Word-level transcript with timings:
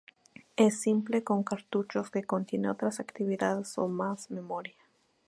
Es 0.55 0.87
ampliable 0.87 1.23
con 1.23 1.43
cartuchos 1.43 2.09
que 2.09 2.23
contienen 2.23 2.71
otras 2.71 2.99
actividades 2.99 3.77
o 3.77 3.87
más 3.87 4.31
memoria. 4.31 4.73